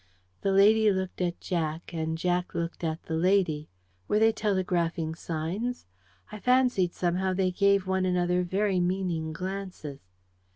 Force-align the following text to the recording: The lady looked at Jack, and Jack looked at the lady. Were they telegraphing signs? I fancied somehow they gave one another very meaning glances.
The 0.41 0.51
lady 0.51 0.91
looked 0.91 1.21
at 1.21 1.39
Jack, 1.39 1.93
and 1.93 2.17
Jack 2.17 2.55
looked 2.55 2.83
at 2.83 3.03
the 3.03 3.13
lady. 3.13 3.69
Were 4.07 4.17
they 4.17 4.31
telegraphing 4.31 5.13
signs? 5.13 5.85
I 6.31 6.39
fancied 6.39 6.95
somehow 6.95 7.35
they 7.35 7.51
gave 7.51 7.85
one 7.85 8.05
another 8.05 8.41
very 8.43 8.79
meaning 8.79 9.31
glances. 9.31 9.99